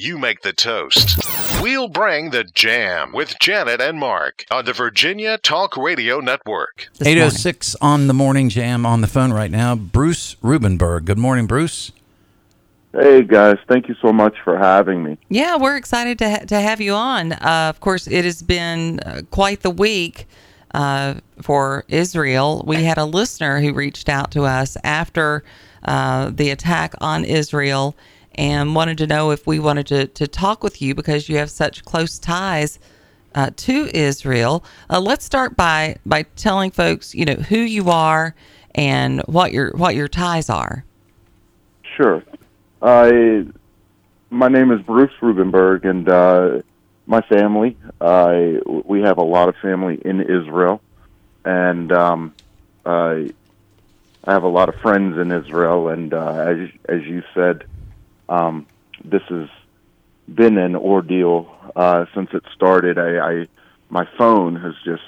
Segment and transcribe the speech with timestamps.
[0.00, 1.18] you make the toast.
[1.62, 6.88] We'll bring the jam with Janet and Mark on the Virginia Talk Radio Network.
[6.96, 7.18] this morning.
[7.18, 9.74] 806 on the morning jam on the phone right now.
[9.74, 11.04] Bruce Rubinberg.
[11.04, 11.92] Good morning, Bruce.
[12.92, 15.16] Hey guys, thank you so much for having me.
[15.28, 17.32] Yeah, we're excited to ha- to have you on.
[17.34, 20.26] Uh, of course, it has been uh, quite the week
[20.74, 22.64] uh, for Israel.
[22.66, 25.44] We had a listener who reached out to us after
[25.84, 27.94] uh, the attack on Israel
[28.34, 31.50] and wanted to know if we wanted to, to talk with you because you have
[31.50, 32.78] such close ties
[33.34, 34.64] uh, to Israel.
[34.88, 38.34] Uh, let's start by by telling folks, you know, who you are
[38.74, 40.84] and what your what your ties are.
[41.96, 42.22] Sure.
[42.82, 43.46] I
[44.30, 46.62] my name is Bruce Rubinberg, and uh,
[47.06, 47.76] my family.
[48.00, 50.80] I we have a lot of family in Israel,
[51.44, 52.34] and um,
[52.86, 53.32] I
[54.24, 55.88] I have a lot of friends in Israel.
[55.88, 57.64] And uh, as as you said,
[58.30, 58.66] um,
[59.04, 59.48] this has
[60.32, 62.98] been an ordeal uh, since it started.
[62.98, 63.48] I, I
[63.90, 65.02] my phone has just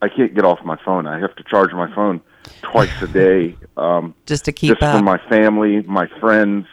[0.00, 1.06] I can't get off my phone.
[1.06, 2.20] I have to charge my phone
[2.62, 3.56] twice a day.
[3.74, 4.98] Um, Just to keep just up.
[4.98, 6.66] for my family, my friends,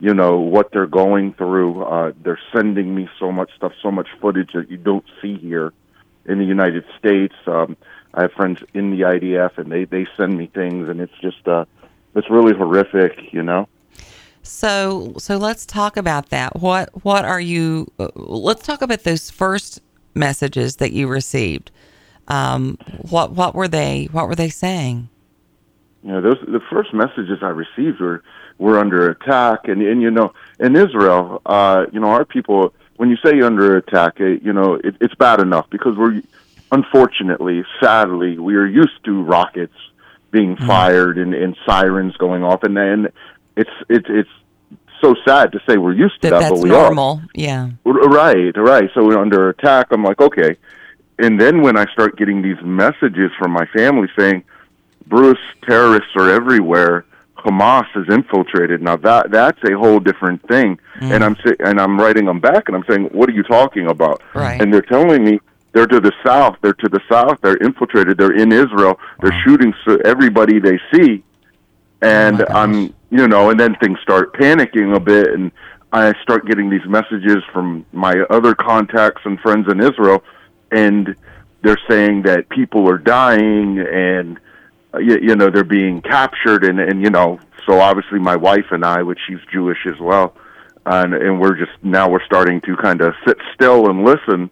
[0.00, 1.84] you know what they're going through.
[1.84, 5.72] Uh, they're sending me so much stuff, so much footage that you don't see here
[6.26, 7.34] in the United States.
[7.46, 7.76] Um,
[8.14, 11.46] I have friends in the IDF, and they they send me things, and it's just
[11.46, 11.66] uh,
[12.16, 13.68] it's really horrific, you know.
[14.44, 16.60] So so let's talk about that.
[16.60, 17.90] What what are you?
[17.98, 19.80] Uh, let's talk about those first
[20.14, 21.70] messages that you received.
[22.28, 22.78] Um,
[23.10, 24.08] what what were they?
[24.12, 25.08] What were they saying?
[26.02, 28.22] You know, those the first messages I received were
[28.58, 32.74] were under attack, and and you know, in Israel, uh, you know, our people.
[32.96, 36.22] When you say under attack, it, you know, it, it's bad enough because we're
[36.70, 39.74] unfortunately, sadly, we are used to rockets
[40.30, 43.08] being fired and, and sirens going off, and then
[43.56, 44.30] it's it's it's
[45.00, 46.82] so sad to say we're used to That that, that's but we are.
[46.84, 47.22] normal.
[47.34, 47.70] Yeah.
[47.84, 48.88] R- Right, right.
[48.94, 49.88] So we're under attack.
[49.90, 50.56] I'm like, okay.
[51.18, 54.44] And then when I start getting these messages from my family saying,
[55.06, 57.04] Bruce, terrorists are everywhere.
[57.36, 58.80] Hamas is infiltrated.
[58.80, 60.80] Now that that's a whole different thing.
[61.00, 61.10] Mm.
[61.14, 64.22] And I'm and I'm writing them back, and I'm saying, what are you talking about?
[64.34, 64.60] Right.
[64.60, 65.40] And they're telling me
[65.72, 66.56] they're to the south.
[66.62, 67.38] They're to the south.
[67.42, 68.16] They're infiltrated.
[68.16, 68.98] They're in Israel.
[69.20, 69.74] They're shooting
[70.06, 71.22] everybody they see.
[72.04, 72.54] And my gosh.
[72.54, 75.50] I'm, you know, and then things start panicking a bit, and
[75.92, 80.22] I start getting these messages from my other contacts and friends in Israel,
[80.70, 81.14] and
[81.62, 84.38] they're saying that people are dying and
[84.92, 88.66] uh, you, you know they're being captured, and and you know, so obviously my wife
[88.70, 90.36] and I, which she's Jewish as well,
[90.84, 94.50] and and we're just now we're starting to kind of sit still and listen,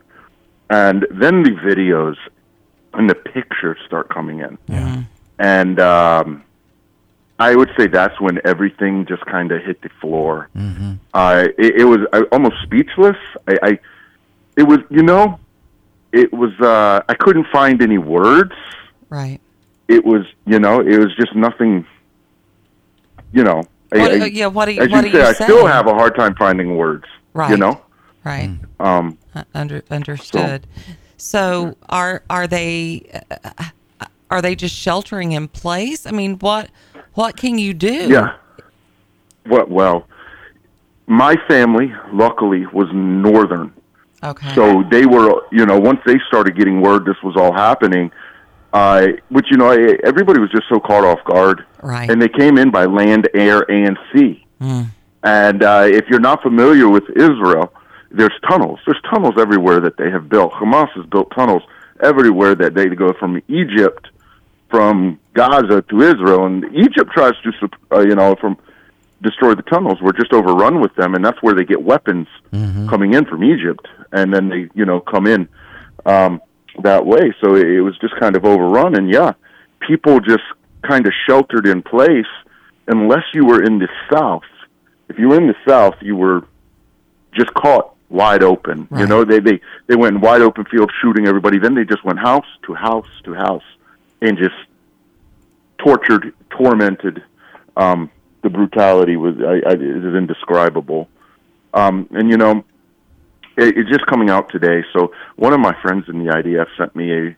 [0.71, 2.17] and then the videos
[2.95, 4.59] and the pictures start coming in,
[5.39, 6.45] and um,
[7.43, 10.49] I would say that's when everything just kind of hit the floor.
[10.57, 10.93] Mm-hmm.
[11.13, 13.17] Uh, it, it was I, almost speechless.
[13.49, 13.79] I, I,
[14.57, 15.39] it was, you know,
[16.13, 16.53] it was.
[16.61, 18.53] Uh, I couldn't find any words.
[19.09, 19.41] Right.
[19.89, 21.85] It was, you know, it was just nothing.
[23.33, 24.47] You know, What, I- uh, yeah.
[24.47, 24.83] What do you?
[24.83, 27.05] as What you do say, I still have a hard time finding words.
[27.35, 27.51] Right.
[27.51, 27.81] You know,
[28.25, 28.51] Right.
[28.79, 30.67] um, Uh, Under understood.
[31.17, 33.65] So are are they uh,
[34.31, 36.07] are they just sheltering in place?
[36.07, 36.69] I mean, what
[37.15, 38.09] what can you do?
[38.09, 38.35] Yeah.
[39.47, 40.07] Well, well,
[41.07, 43.73] my family luckily was northern,
[44.23, 44.55] Okay.
[44.55, 48.11] so they were, you know, once they started getting word this was all happening,
[48.73, 52.09] uh, which you know, I- everybody was just so caught off guard, right.
[52.11, 54.47] and they came in by land, air, and sea.
[54.61, 54.87] Mm.
[55.25, 57.73] And uh, if you're not familiar with Israel,
[58.11, 58.79] there's tunnels.
[58.87, 60.53] There's tunnels everywhere that they have built.
[60.53, 61.63] Hamas has built tunnels
[62.03, 64.09] everywhere that they go from Egypt,
[64.71, 68.57] from Gaza to Israel, and Egypt tries to, uh, you know, from
[69.23, 69.99] destroy the tunnels.
[70.03, 72.29] We're just overrun with them, and that's where they get weapons
[72.89, 75.49] coming in from Egypt, and then they, you know, come in
[76.05, 76.41] um,
[76.83, 77.33] that way.
[77.41, 79.33] So it, it was just kind of overrun, and yeah,
[79.81, 80.45] people just
[80.83, 82.27] kind of sheltered in place
[82.89, 84.43] unless you were in the south.
[85.09, 86.45] If you were in the south, you were
[87.33, 88.89] just caught wide open.
[89.01, 91.59] You know, they they they went in wide open field shooting everybody.
[91.59, 93.65] Then they just went house to house to house
[94.21, 94.55] and just
[95.83, 97.23] tortured, tormented.
[97.77, 98.11] Um,
[98.43, 101.09] the brutality was I, I, it is indescribable.
[101.75, 102.65] Um, and you know,
[103.57, 104.83] it, it's just coming out today.
[104.93, 107.37] So one of my friends in the IDF sent me a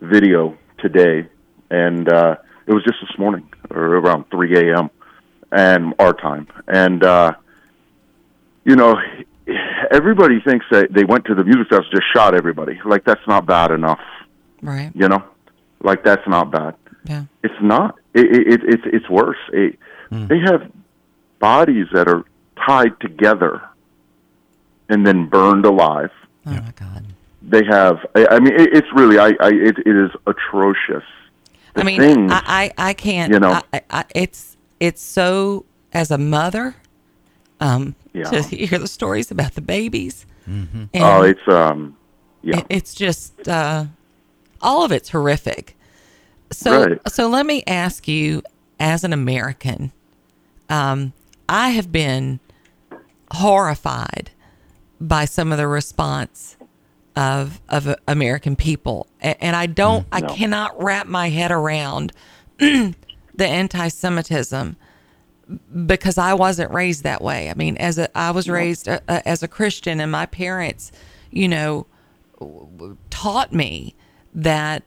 [0.00, 1.28] video today,
[1.70, 4.90] and uh, it was just this morning or around 3 a.m.
[5.52, 6.48] and our time.
[6.66, 7.34] And uh,
[8.64, 8.96] you know,
[9.90, 12.80] everybody thinks that they went to the music festival just shot everybody.
[12.84, 14.00] Like that's not bad enough.
[14.62, 14.90] right.
[14.94, 15.24] You know,
[15.82, 16.74] like that's not bad.
[17.04, 17.24] Yeah.
[17.42, 17.96] It's not.
[18.14, 19.38] It, it, it, it's it's worse.
[19.52, 19.78] It,
[20.10, 20.70] They have
[21.38, 22.24] bodies that are
[22.66, 23.62] tied together
[24.88, 26.10] and then burned alive.
[26.46, 27.06] Oh my God.
[27.42, 27.98] They have.
[28.14, 29.18] I, I mean, it, it's really.
[29.18, 29.28] I.
[29.40, 31.04] I it, it is atrocious.
[31.74, 33.32] The I mean, things, I, I, I can't.
[33.32, 33.52] you know.
[33.52, 36.76] I, I- I, it's it's so as a mother,
[37.60, 38.24] um, Yeah.
[38.24, 40.26] to hear the stories about the babies.
[40.46, 41.96] And oh, it's um,
[42.42, 42.58] yeah.
[42.58, 43.84] it- it's just uh,
[44.60, 45.76] all of it's horrific.
[46.52, 46.98] So Right.
[47.08, 48.42] so let me ask you,
[48.78, 49.92] as an American,
[50.68, 51.12] um,
[51.48, 52.40] I have been
[53.32, 54.30] horrified
[55.00, 56.56] by some of the response
[57.16, 62.12] of of American people, and I don't, I cannot wrap my head around
[62.58, 62.94] the
[63.38, 64.76] anti-Semitism
[65.86, 67.50] because I wasn't raised that way.
[67.50, 70.92] I mean, as a I was raised uh, uh, as a Christian, and my parents,
[71.30, 71.86] you know,
[73.10, 73.94] taught me
[74.34, 74.84] that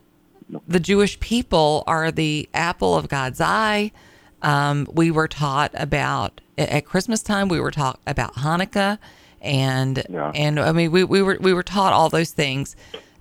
[0.67, 3.91] the Jewish people are the apple of God's eye.
[4.41, 7.47] Um, we were taught about at Christmas time.
[7.47, 8.97] We were taught about Hanukkah,
[9.41, 10.31] and Yeah.
[10.35, 12.75] and I mean we, we were we were taught all those things,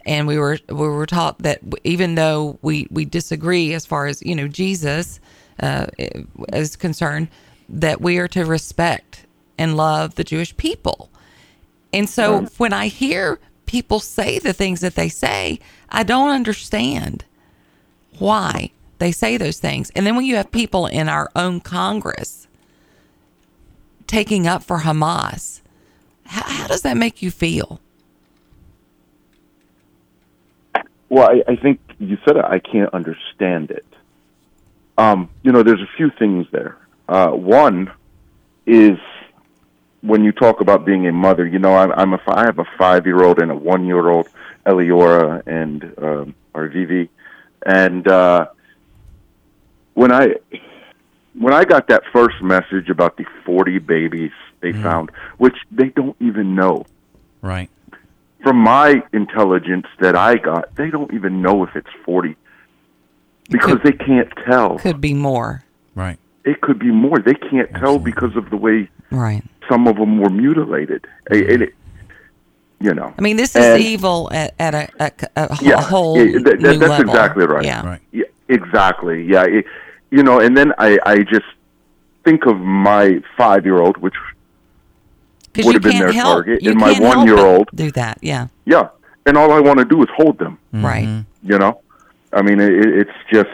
[0.04, 4.22] and we were we were taught that even though we we disagree as far as
[4.22, 5.20] you know Jesus
[5.60, 5.86] uh,
[6.52, 7.28] is concerned,
[7.68, 9.26] that we are to respect
[9.58, 11.08] and love the Jewish people.
[11.92, 13.38] And so when I hear
[13.72, 15.58] people say the things that they say,
[15.88, 17.24] I don't understand
[18.18, 19.90] why they say those things.
[19.96, 22.46] And then when you have people in our own Congress
[24.06, 25.62] taking up for Hamas,
[26.26, 27.80] how, how does that make you feel?
[31.08, 32.44] Well, I, I think you said it.
[32.44, 33.86] I can't understand it.
[34.98, 36.76] Um, you know, there's a few things there.
[37.08, 37.90] Uh, one
[38.66, 38.98] is
[40.02, 41.46] when you talk about being a mother.
[41.46, 43.86] You know, I'm, I'm a fi- I have a five year old and a one
[43.86, 44.28] year old,
[44.66, 47.08] Eliora and um, or Vivi,
[47.64, 48.46] and uh,
[49.94, 50.34] when I
[51.38, 56.16] when I got that first message about the 40 babies they found, which they don't
[56.20, 56.84] even know
[57.40, 57.68] Right.
[58.42, 62.36] from my intelligence that I got, they don't even know if it's 40
[63.50, 64.78] because they can't tell.
[64.78, 65.64] Could be more.
[65.94, 66.18] Right.
[66.44, 67.18] It could be more.
[67.18, 69.42] They can't tell because of the way Right.
[69.72, 71.06] Some of them were mutilated.
[71.30, 71.50] A- mm-hmm.
[71.52, 71.74] And it,
[72.80, 73.14] you know.
[73.18, 76.24] I mean, this is And- evil at, at a, a, a, a yeah, whole yeah,
[76.38, 77.08] that- that- new that's level.
[77.10, 77.64] exactly right.
[77.64, 77.86] Yeah.
[77.86, 78.00] Right.
[78.12, 79.24] Yeah, exactly.
[79.24, 79.64] Yeah, it,
[80.10, 81.46] you know, and then I, I just
[82.24, 84.14] think of my five-year-old, which
[85.52, 86.34] Because would you have been their help.
[86.44, 88.18] target, You and my one-year-old- do that.
[88.20, 88.48] Yeah.
[88.66, 88.88] yeah,
[89.26, 90.58] and all I want to do is hold them.
[90.72, 91.06] Right.
[91.06, 91.50] Mm-hmm.
[91.50, 91.80] You know,
[92.32, 93.50] I mean, it, it's just,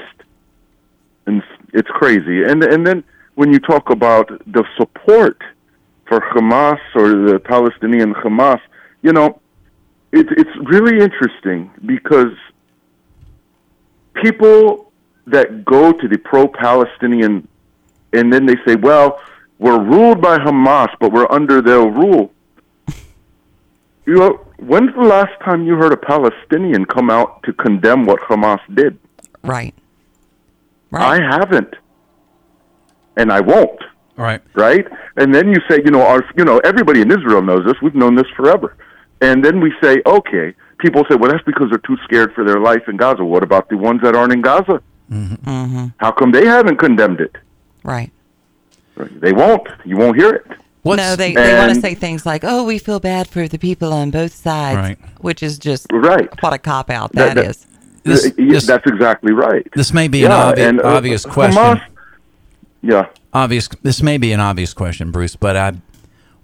[1.26, 1.42] and
[1.72, 2.42] it's crazy.
[2.44, 3.04] And and then
[3.34, 4.26] when you talk about
[4.56, 5.38] the support
[6.08, 8.60] for Hamas or the Palestinian Hamas,
[9.02, 9.40] you know,
[10.12, 12.32] it's it's really interesting because
[14.14, 14.90] people
[15.26, 17.46] that go to the pro-Palestinian
[18.12, 19.20] and then they say, well,
[19.58, 22.32] we're ruled by Hamas, but we're under their rule.
[24.06, 28.20] You know, when's the last time you heard a Palestinian come out to condemn what
[28.20, 28.98] Hamas did?
[29.42, 29.74] Right.
[30.90, 31.20] Right.
[31.20, 31.74] I haven't,
[33.18, 33.78] and I won't.
[34.18, 34.42] Right.
[34.54, 34.86] Right?
[35.16, 37.76] And then you say, you know, our, you know, everybody in Israel knows this.
[37.80, 38.76] We've known this forever.
[39.22, 40.54] And then we say, okay.
[40.80, 43.24] People say, well, that's because they're too scared for their life in Gaza.
[43.24, 44.82] What about the ones that aren't in Gaza?
[45.10, 45.86] mm-hmm.
[45.98, 47.34] How come they haven't condemned it?
[47.82, 48.12] Right.
[48.96, 49.66] They won't.
[49.84, 50.46] You won't hear it.
[50.82, 53.58] What's, no, they, they want to say things like, "Oh, we feel bad for the
[53.58, 54.98] people on both sides," Right.
[55.20, 56.28] which is just Right.
[56.42, 57.66] what a cop out That- that that- is.
[58.04, 59.66] This- Uh, this- that's exactly right.
[59.74, 61.60] This may be an obvi- and, uh, obvious question.
[61.62, 61.82] Hamas-
[62.82, 63.08] yeah.
[63.32, 63.68] obvious.
[63.82, 65.72] This may be an obvious question, Bruce, but I,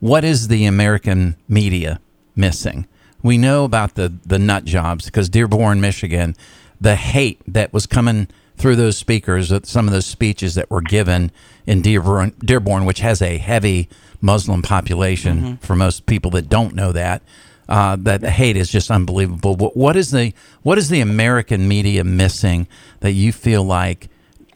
[0.00, 2.00] what is the American media
[2.36, 2.86] missing?
[3.22, 6.36] We know about the the nut jobs because Dearborn, Michigan,
[6.80, 11.32] the hate that was coming through those speakers, some of those speeches that were given
[11.66, 13.88] in Dearborn, Dearborn which has a heavy
[14.20, 15.56] Muslim population.
[15.58, 17.22] For most people that don't know that,
[17.68, 19.56] uh, that the hate is just unbelievable.
[19.56, 22.68] What, what is the what is the American media missing
[23.00, 24.08] that you feel like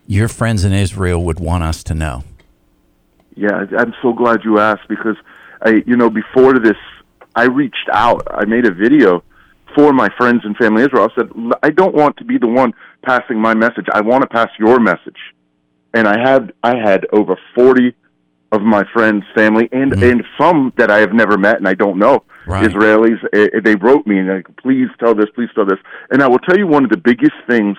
[0.08, 2.24] your friends in Israel would want us to know?
[3.36, 5.16] Yeah, I'm so glad you asked because
[5.62, 6.76] I, you know, before this,
[7.36, 8.26] I reached out.
[8.32, 9.22] I made a video
[9.76, 11.08] for my friends and family in Israel.
[11.12, 11.30] I said,
[11.62, 12.72] I don't want to be the one
[13.04, 13.86] passing my message.
[13.92, 15.20] I want to pass your message.
[15.94, 17.94] And I had, I had over 40
[18.50, 21.98] of my friends, family, and and some that I have never met and I don't
[21.98, 22.24] know.
[22.46, 22.64] Right.
[22.68, 23.18] Israelis.
[23.34, 25.78] eh, They wrote me and like, please tell this, please tell this.
[26.10, 27.76] And I will tell you one of the biggest things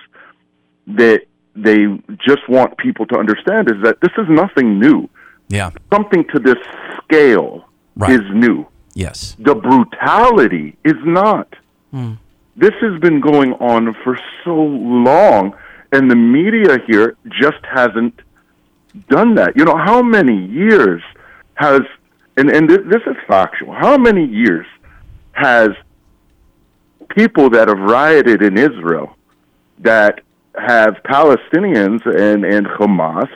[1.01, 1.21] that
[1.55, 1.85] they
[2.25, 5.09] just want people to understand is that this is nothing new
[5.49, 5.71] Yeah.
[5.91, 6.57] something to this
[7.03, 7.65] scale
[7.95, 8.11] Right.
[8.11, 8.65] is new.
[8.93, 9.35] Yes.
[9.39, 11.47] The brutality is not.
[11.91, 12.13] Hmm.
[12.55, 15.53] This has been going on for so long,
[15.91, 18.21] and the media here just hasn't
[19.09, 19.55] done that.
[19.55, 21.01] You know, how many years
[21.55, 21.81] has
[22.37, 23.73] and and this is factual.
[23.73, 24.65] How many years
[25.33, 25.69] has
[27.09, 29.15] people that have rioted in Israel
[29.79, 30.21] that
[30.57, 33.29] have Palestinians and and Hamas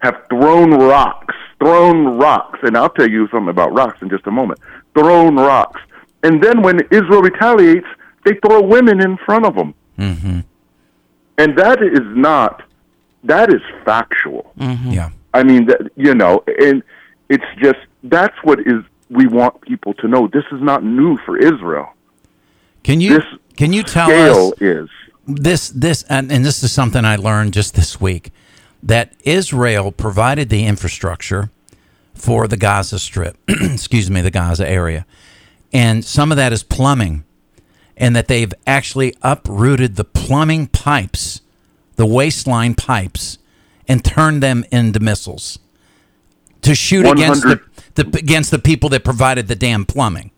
[0.00, 4.30] have thrown rocks, thrown rocks, and I'll tell you something about rocks in just a
[4.30, 4.60] moment.
[4.94, 5.80] Thrown rocks,
[6.22, 7.86] and then when Israel retaliates,
[8.24, 10.40] they throw women in front of them, Mm-hmm.
[11.38, 12.62] and that is not
[13.24, 14.52] that is factual.
[14.56, 15.10] Yeah.
[15.34, 16.82] I mean, that, you know, and
[17.28, 20.28] it's just that's what is we want people to know.
[20.28, 21.88] This is not new for Israel.
[22.82, 23.24] Can you This
[23.56, 24.88] can you tell us is
[25.26, 28.32] this this and, and this is something I learned just this week
[28.82, 31.50] that Israel provided the infrastructure
[32.14, 35.04] for the Gaza Strip, excuse me, the Gaza area,
[35.72, 37.24] and some of that is plumbing,
[37.96, 41.40] and that they've actually uprooted the plumbing pipes,
[41.96, 43.38] the waistline pipes,
[43.88, 45.58] and turned them into missiles
[46.62, 47.60] to shoot against the,
[47.94, 50.30] the against the people that provided the damn plumbing.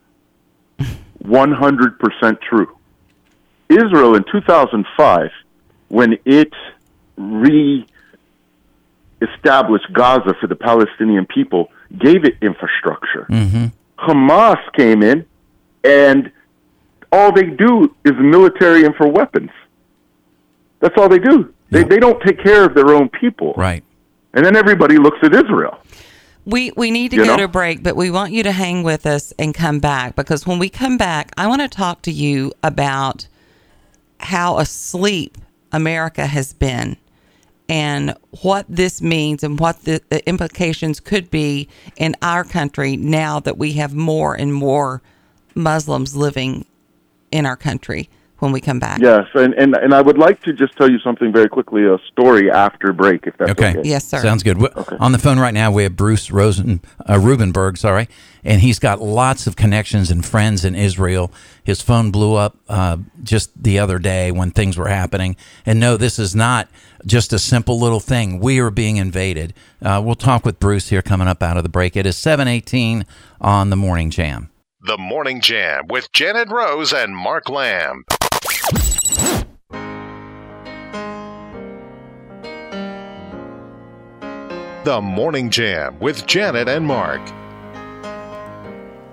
[1.19, 2.78] one hundred percent true.
[3.69, 5.31] Israel in two thousand five,
[5.89, 6.53] when it
[7.17, 7.87] re
[9.21, 13.27] established Gaza for the Palestinian people, gave it infrastructure.
[13.29, 13.67] Mm-hmm.
[13.99, 15.27] Hamas came in,
[15.85, 16.31] and
[17.11, 19.51] all they do is military and for weapons.
[20.81, 21.53] That's all they do.
[21.71, 21.87] They, Yeah.
[21.87, 23.55] they don't take care of their own people.
[23.57, 23.83] Right.
[24.35, 25.79] And then everybody looks at Israel.
[26.45, 27.43] We we need to You go know?
[27.43, 30.59] to break, but we want you to hang with us and come back because when
[30.59, 33.27] we come back, I want to talk to you about
[34.21, 35.39] how asleep
[35.73, 36.97] America has been
[37.69, 43.39] and what this means and what the, the implications could be in our country now
[43.41, 45.03] that we have more and more
[45.55, 46.65] Muslims living
[47.31, 48.09] in our country
[48.39, 49.01] when we come back.
[49.01, 51.99] Yes, and, and, and I would like to just tell you something very quickly, a
[52.11, 53.71] story after break, if that's okay.
[53.71, 53.89] Okay.
[53.89, 54.19] Yes, sir.
[54.19, 54.59] Sounds good.
[54.59, 58.09] W On the phone right now, we have Bruce Rosen, uh, Rubinberg, sorry,
[58.45, 61.33] and he's got lots of connections and friends in Israel.
[61.65, 65.37] His phone blew up uh, just the other day when things were happening.
[65.67, 66.69] And no, this is not
[67.05, 68.39] just a simple little thing.
[68.39, 69.55] We are being invaded.
[69.83, 71.97] Uh, we'll talk with Bruce here coming up out of the break.
[71.97, 73.05] It is 718
[73.41, 74.51] on the Morning Jam.
[74.81, 78.05] The Morning Jam with Janet Rose and Mark Lamb.
[84.85, 87.21] The Morning Jam with Janet and Mark.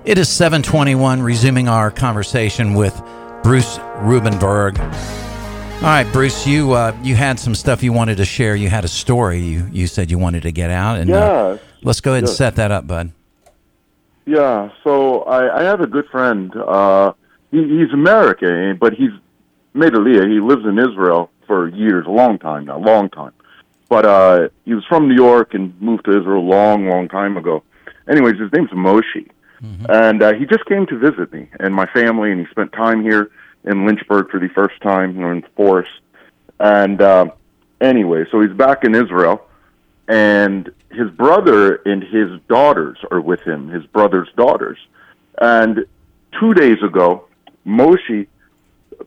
[0.05, 2.95] It is 721, resuming our conversation with
[3.43, 4.79] Bruce Rubinberg.
[4.79, 8.55] All right, Bruce, you uh, you had some stuff you wanted to share.
[8.55, 11.57] You had a story you, you said you wanted to get out, and uh, Yeah.
[11.83, 13.12] let's go ahead and set that up, bud.
[14.25, 16.55] Yeah, so I, I have a good friend.
[16.55, 17.13] Uh,
[17.51, 19.12] he, he's American, but he's
[19.75, 20.29] made Aliyah.
[20.32, 23.34] He lives in Israel for years, a long time now, long time.
[23.89, 27.38] But uh, he was from New York and moved to Israel a long, long time
[27.38, 27.63] ago.
[28.10, 29.29] Anyways, his name's Moshe.
[29.89, 33.01] And uh, he just came to visit me and my family, and he spent time
[33.01, 33.32] here
[33.63, 35.91] in Lynchburg for the first time, you know, in Forest.
[36.60, 37.27] And uh,
[37.82, 39.46] anyway, so he's back in Israel,
[40.08, 44.77] and his brother and his daughters are with him, his brother's daughters.
[45.39, 45.86] And
[46.39, 47.25] two days ago,
[47.65, 48.27] Moshe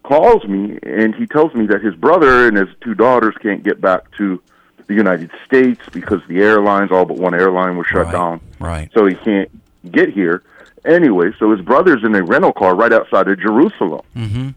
[0.02, 3.80] calls me and he tells me that his brother and his two daughters can't get
[3.80, 4.40] back to
[4.86, 8.40] the United States because the airlines, all but one airline, was shut Right, down.
[8.58, 8.90] right.
[8.94, 9.50] So he can't
[9.92, 10.42] get here.
[10.84, 14.00] Anyway, so his brother's in a rental car right outside of Jerusalem.
[14.16, 14.48] Mm-hmm.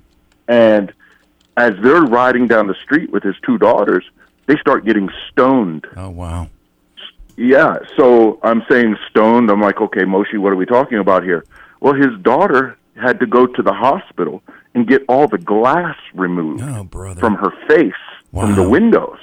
[0.48, 0.94] And
[1.58, 4.06] as they're riding down the street with his two daughters,
[4.46, 5.86] they start getting stoned.
[5.98, 6.50] Oh, wow.
[7.38, 9.50] Yeah, so I'm saying stoned.
[9.50, 11.44] I'm like, okay, Moshe, what are we talking about here?
[11.80, 14.44] Well, his daughter had to go to the hospital
[14.74, 16.88] and get all the glass removed Oh,
[17.20, 17.94] from her face,
[18.32, 18.70] from the Wow.
[18.70, 19.18] windows.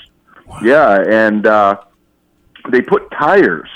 [0.63, 1.77] Yeah, and uh,
[2.71, 3.69] they put tires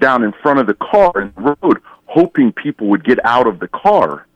[0.00, 3.58] down in front of the car in the road, hoping people would get out of
[3.60, 4.26] the car.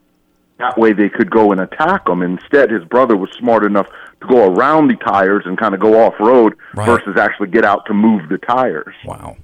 [0.58, 2.22] That way they could go and attack him.
[2.22, 3.86] Instead, his brother was smart enough
[4.20, 6.86] to go around the tires and kind of go off road Right.
[6.86, 8.94] versus actually get out to move the tires.
[9.04, 9.36] wow.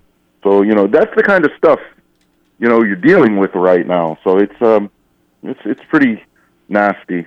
[0.44, 1.80] So you know that's the kind of stuff
[2.60, 4.16] you know you're dealing with right now.
[4.22, 4.90] So it's um
[5.42, 6.22] it's it's pretty
[6.68, 7.26] nasty.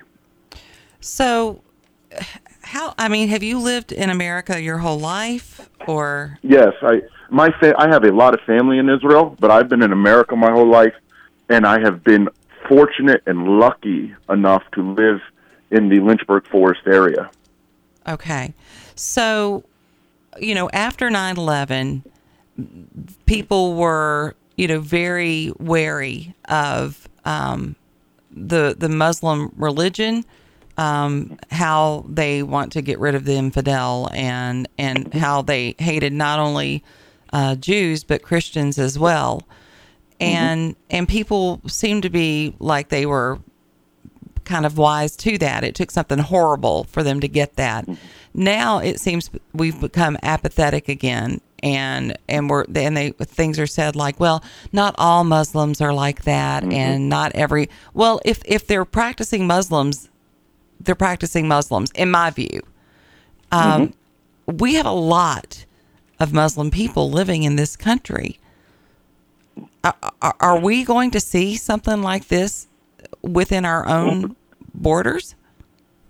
[1.00, 1.62] So,
[2.62, 2.94] how?
[2.98, 7.74] I mean, have you lived in America your whole life, or Yes, I my fa-
[7.78, 10.68] I have a lot of family in Israel, but I've been in America my whole
[10.68, 10.94] life,
[11.48, 12.28] and I have been
[12.68, 15.20] fortunate and lucky enough to live
[15.70, 17.30] in the Lynchburg Forest area.
[18.06, 18.52] okay?
[18.94, 19.64] So,
[20.38, 22.02] you know, after 9/11,
[23.26, 27.74] people were, you know, very wary of um,
[28.32, 30.24] the the Muslim religion,
[30.76, 36.12] um, how they want to get rid of the infidel, and and how they hated
[36.12, 36.82] not only
[37.32, 39.42] uh, Jews but Christians as well.
[40.20, 43.38] and and people seem to be like they were
[44.44, 45.64] kind of wise to that.
[45.64, 47.88] It took something horrible for them to get that.
[48.34, 53.94] Now it seems we've become apathetic again, and and we're and they things are said
[53.96, 54.42] like, well,
[54.72, 57.68] not all Muslims are like that, and not every.
[57.94, 60.08] Well, if if they're practicing Muslims,
[60.80, 62.60] they're practicing Muslims, in my view.
[63.52, 63.92] Um,
[64.46, 65.64] We have a lot
[66.18, 68.38] of Muslim people living in this country.
[69.84, 72.66] Are, are- are we going to see something like this
[73.22, 74.36] within our own
[74.74, 75.34] borders?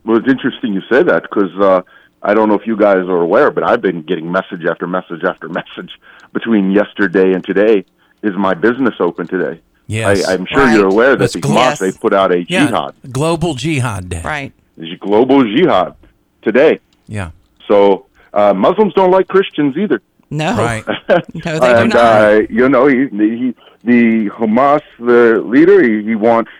[0.04, 1.82] Well, it's interesting you say that because uh,
[2.22, 5.24] I don't know if you guys are aware, but I've been getting message after message
[5.24, 5.90] after message
[6.32, 7.84] between yesterday and today.
[8.22, 9.60] Is my business open today?
[9.88, 10.28] Yes.
[10.28, 10.76] I, I'm sure Right.
[10.76, 14.08] you're aware that That's the gl- Hamas they put out a Yeah, jihad, global jihad
[14.08, 14.22] day.
[14.24, 14.52] Right.
[14.76, 15.96] There's a global jihad
[16.42, 16.78] today.
[17.08, 17.30] Yeah,
[17.68, 20.00] So uh, Muslims don't like Christians either.
[20.30, 20.56] No.
[20.56, 20.84] right.
[21.44, 21.94] No, they do not.
[21.96, 26.50] uh, you know, he, he the Hamas, the leader, he, he wants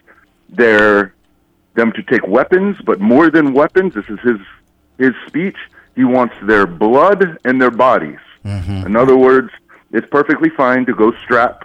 [0.48, 1.14] their
[1.74, 3.94] them to take weapons, but more than weapons.
[3.94, 4.38] This is his
[5.02, 5.56] his speech.
[5.94, 8.18] He wants their blood and their bodies.
[8.86, 9.50] In other words,
[9.92, 11.64] it's perfectly fine to go strap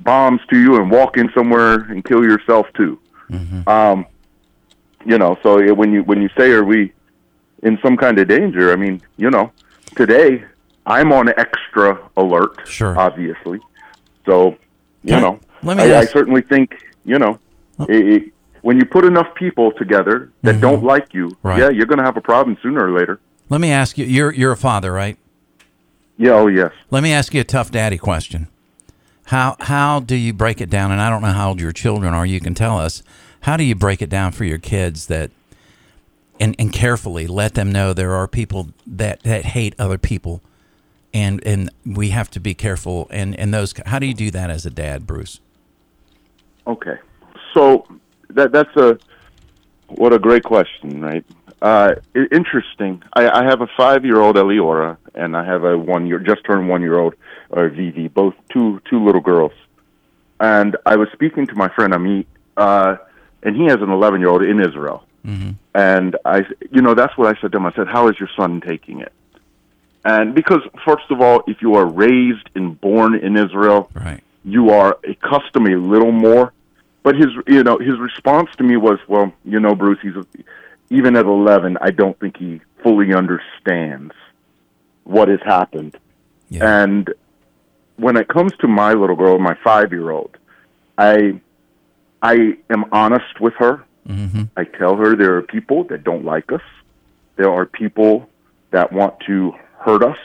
[0.00, 2.98] bombs to you and walk in somewhere and kill yourself too.
[3.66, 4.06] Um,
[5.04, 6.92] you know, so when you when you say are we
[7.62, 8.72] in some kind of danger?
[8.72, 9.50] I mean, you know,
[9.96, 10.44] today
[10.86, 12.66] I'm on extra alert.
[12.66, 12.98] Sure.
[12.98, 13.60] obviously.
[14.26, 14.56] So,
[15.02, 15.40] you know,
[15.80, 17.38] I, I certainly think you know,
[17.88, 18.33] it, it,
[18.64, 21.48] when you put enough people together that don't like you, Mm-hmm.
[21.48, 21.58] Right.
[21.60, 23.20] yeah, you're going to have a problem sooner or later.
[23.50, 24.06] Let me ask you.
[24.06, 25.18] You're you're a father, right?
[26.16, 26.72] Yeah, oh yes.
[26.90, 28.48] Let me ask you a tough daddy question.
[29.26, 30.90] How how do you break it down?
[30.92, 32.24] And I don't know how old your children are.
[32.24, 33.02] You can tell us.
[33.42, 35.30] How do you break it down for your kids that,
[36.40, 40.40] and and carefully let them know there are people that that hate other people,
[41.12, 43.08] and and we have to be careful.
[43.10, 43.74] And and those.
[43.84, 45.40] How do you do that as a dad, Bruce?
[46.66, 46.96] Okay,
[47.52, 47.86] so
[48.34, 48.98] that that's a
[49.88, 51.24] what a great question, right?
[51.62, 51.94] Uh,
[52.32, 53.02] interesting.
[53.14, 57.14] I, I have a five-year-old Eliora, and I have a one-year, just turned one-year-old,
[57.50, 59.52] or Vivi, both two two little girls.
[60.40, 62.96] And I was speaking to my friend Amit, uh,
[63.42, 65.04] and he has an 11-year-old in Israel.
[65.74, 67.66] And I, you know, that's what I said to him.
[67.66, 69.12] I said, "How is your son taking it?"
[70.04, 74.22] And because, first of all, if you are raised and born in Israel, Right.
[74.44, 76.52] you are accustomed a little more.
[77.04, 80.14] But his, you know, his response to me was, "Well, you know, Bruce, he's
[80.90, 84.12] even at 11, I don't think he fully understands
[85.04, 85.96] what has happened."
[86.48, 86.82] Yeah.
[86.82, 87.14] And
[87.96, 90.36] when it comes to my little girl, my five-year-old,
[90.98, 91.40] I,
[92.22, 93.84] I am honest with her.
[94.08, 94.44] Mm-hmm.
[94.56, 96.62] I tell her there are people that don't like us.
[97.36, 98.28] There are people
[98.70, 100.18] that want to hurt us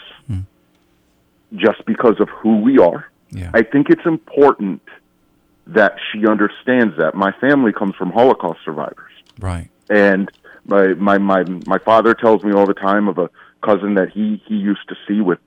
[1.56, 3.10] just because of who we are.
[3.32, 3.52] Yeah.
[3.54, 4.82] I think it's important
[5.74, 7.16] that she understands that.
[7.16, 9.12] My family comes from Holocaust survivors.
[9.40, 9.70] Right.
[9.90, 10.30] And
[10.66, 13.30] my my my my father tells me all the time of a
[13.62, 15.40] cousin that he he used to see with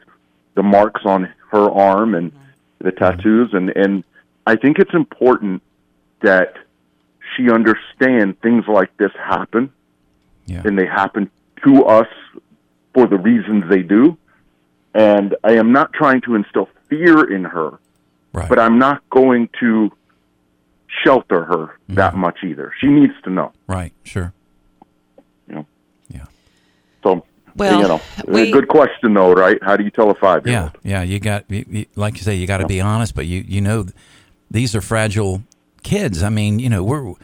[0.55, 2.33] the marks on her arm and
[2.79, 2.99] the mm-hmm.
[3.05, 4.05] tattoos and and
[4.47, 5.63] I think it's important
[6.21, 6.55] that
[7.37, 9.73] she understand things like this happen
[10.47, 10.63] Yeah.
[10.65, 11.31] and they happen
[11.65, 12.09] to us
[12.95, 14.17] for the reasons they do.
[14.95, 17.79] And I am not trying to instill fear in her,
[18.33, 18.49] Right.
[18.49, 19.91] but I'm not going to
[21.05, 22.21] shelter her that mm-hmm.
[22.21, 22.73] much either.
[22.79, 23.53] She needs to know.
[23.67, 23.93] right.
[24.05, 24.33] Sure.
[25.49, 25.67] You know.
[26.09, 26.25] Yeah.
[27.03, 27.25] So,
[27.57, 29.59] Well, you know, we- a good question though, right?
[29.63, 30.79] How do you tell a five year Yeah, old?
[30.83, 31.03] yeah.
[31.03, 33.61] You got, you, you, like you say, you got to be honest, but you, you
[33.61, 33.87] know,
[34.51, 35.43] these are fragile
[35.83, 36.23] kids.
[36.23, 37.15] I mean, you know, we're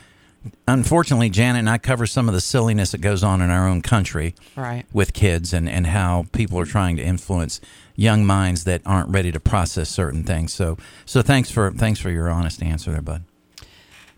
[0.67, 3.83] unfortunately, Janet and I cover some of the silliness that goes on in our own
[3.83, 4.87] country Right.
[4.93, 7.61] with kids and, and how people are trying to influence
[7.97, 10.53] young minds that aren't ready to process certain things.
[10.53, 13.25] So, so thanks for thanks for your honest answer there, bud.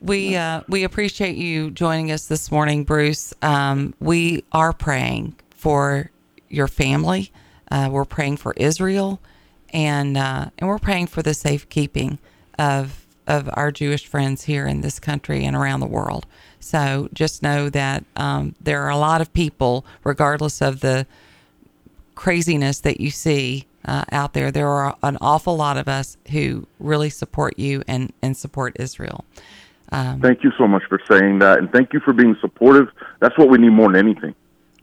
[0.01, 3.35] We uh, we appreciate you joining us this morning, Bruce.
[3.43, 6.11] Um, we are praying for
[6.49, 7.31] your family.
[7.71, 9.21] Uh, we're praying for Israel,
[9.75, 12.19] and uh, and we're praying for the safekeeping
[12.59, 16.25] of of our Jewish friends here in this country and around the world.
[16.61, 21.07] So just know that um, there are a lot of people, regardless of the
[22.15, 26.67] craziness that you see uh, out there, there are an awful lot of us who
[26.79, 29.25] really support you and, and support Israel.
[29.91, 32.89] Thank you so much for saying that, and thank you for being supportive.
[33.21, 34.35] That's what we need more than anything.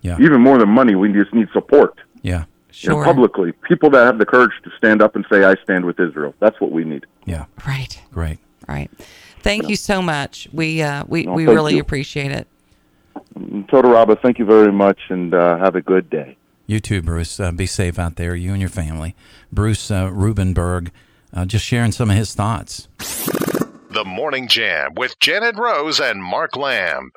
[0.02, 2.00] Yeah, Even more than money, we just need support.
[2.22, 3.04] yeah, You know, Sure.
[3.06, 6.34] publicly, people that have the courage to stand up and say, "I stand with Israel."
[6.40, 7.06] That's what we need.
[7.26, 7.46] yeah.
[7.66, 8.00] Right.
[8.14, 8.38] Great.
[8.68, 8.92] Right.
[9.42, 10.48] Thank you so much.
[10.54, 11.82] We uh, we, No, we really you.
[11.82, 12.48] appreciate it.
[13.70, 16.38] Toda Raba, thank you very much, and uh, have a good day.
[16.68, 17.40] You too, Bruce.
[17.40, 19.16] Uh, be safe out there, you and your family.
[19.52, 20.90] Bruce uh, Rubinberg,
[21.34, 22.88] uh, just sharing some of his thoughts.
[23.98, 27.14] The Morning Jam with Janet Rose and Mark Lamb.